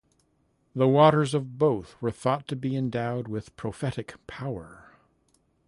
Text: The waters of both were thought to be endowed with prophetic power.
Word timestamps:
The 0.75 0.87
waters 0.87 1.35
of 1.35 1.59
both 1.59 1.95
were 2.01 2.09
thought 2.09 2.47
to 2.47 2.55
be 2.55 2.75
endowed 2.75 3.27
with 3.27 3.55
prophetic 3.55 4.15
power. 4.25 4.95